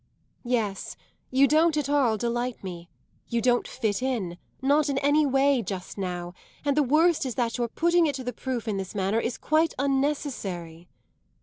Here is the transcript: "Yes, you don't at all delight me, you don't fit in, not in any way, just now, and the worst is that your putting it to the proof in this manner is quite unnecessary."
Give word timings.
"Yes, 0.45 0.95
you 1.29 1.47
don't 1.47 1.77
at 1.77 1.87
all 1.87 2.17
delight 2.17 2.63
me, 2.63 2.89
you 3.27 3.39
don't 3.39 3.67
fit 3.67 4.01
in, 4.01 4.39
not 4.59 4.89
in 4.89 4.97
any 4.97 5.27
way, 5.27 5.61
just 5.61 5.95
now, 5.95 6.33
and 6.65 6.75
the 6.75 6.81
worst 6.81 7.23
is 7.23 7.35
that 7.35 7.59
your 7.59 7.67
putting 7.67 8.07
it 8.07 8.15
to 8.15 8.23
the 8.23 8.33
proof 8.33 8.67
in 8.67 8.77
this 8.77 8.95
manner 8.95 9.19
is 9.19 9.37
quite 9.37 9.75
unnecessary." 9.77 10.87